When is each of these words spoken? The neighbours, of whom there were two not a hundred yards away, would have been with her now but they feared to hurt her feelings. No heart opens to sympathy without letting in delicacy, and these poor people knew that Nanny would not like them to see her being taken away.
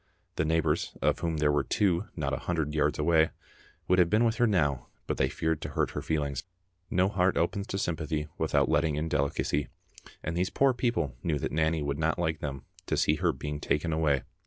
The 0.35 0.45
neighbours, 0.45 0.97
of 0.99 1.19
whom 1.19 1.37
there 1.37 1.51
were 1.51 1.63
two 1.63 2.05
not 2.15 2.33
a 2.33 2.37
hundred 2.47 2.73
yards 2.73 2.97
away, 2.97 3.29
would 3.87 3.99
have 3.99 4.09
been 4.09 4.25
with 4.25 4.37
her 4.37 4.47
now 4.47 4.87
but 5.05 5.17
they 5.17 5.29
feared 5.29 5.61
to 5.61 5.69
hurt 5.69 5.91
her 5.91 6.01
feelings. 6.01 6.41
No 6.89 7.07
heart 7.07 7.37
opens 7.37 7.67
to 7.67 7.77
sympathy 7.77 8.27
without 8.39 8.67
letting 8.67 8.95
in 8.95 9.07
delicacy, 9.09 9.67
and 10.23 10.35
these 10.35 10.49
poor 10.49 10.73
people 10.73 11.15
knew 11.21 11.37
that 11.37 11.51
Nanny 11.51 11.83
would 11.83 11.99
not 11.99 12.17
like 12.17 12.39
them 12.39 12.63
to 12.87 12.97
see 12.97 13.17
her 13.17 13.31
being 13.31 13.59
taken 13.59 13.93
away. 13.93 14.23